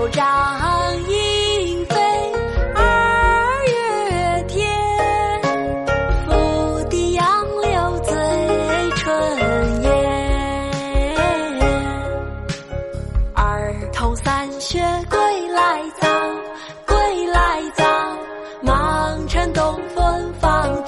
[0.00, 1.94] 草长莺飞
[2.74, 4.66] 二月天
[6.24, 8.14] 拂堤杨柳醉
[8.96, 9.90] 春烟。
[13.34, 14.78] 儿童散学
[15.10, 15.18] 归
[15.50, 16.08] 来早
[16.86, 17.84] 归来早
[18.62, 20.82] 忙趁东风放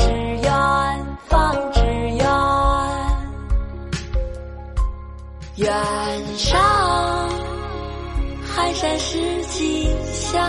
[8.82, 9.16] 三十
[9.46, 10.40] 几下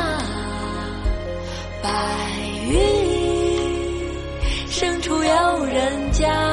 [1.84, 1.90] 白
[2.68, 2.80] 云
[4.72, 6.53] 生处有人家。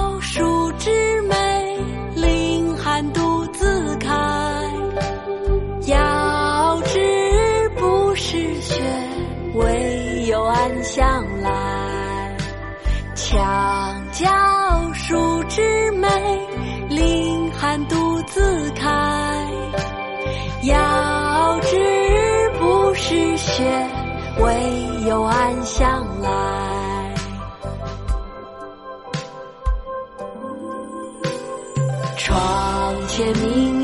[10.61, 12.37] 暗香来。
[13.15, 14.27] 墙角
[14.93, 16.07] 数枝梅，
[16.87, 18.87] 凌寒独自开。
[20.61, 23.63] 遥知不是雪，
[24.37, 27.15] 唯有暗香来。
[32.17, 33.80] 窗前明。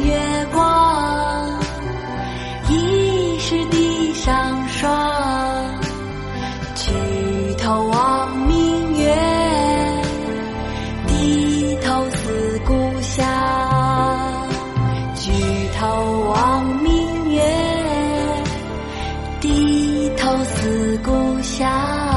[19.40, 22.17] 低头思故乡。